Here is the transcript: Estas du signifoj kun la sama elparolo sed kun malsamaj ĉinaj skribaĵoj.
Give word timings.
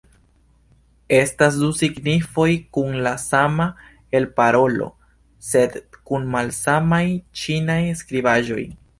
Estas 1.15 1.57
du 1.63 1.67
signifoj 1.81 2.47
kun 2.77 2.95
la 3.07 3.11
sama 3.23 3.67
elparolo 4.19 4.87
sed 5.49 5.77
kun 6.11 6.25
malsamaj 6.37 7.03
ĉinaj 7.43 7.77
skribaĵoj. 8.01 8.65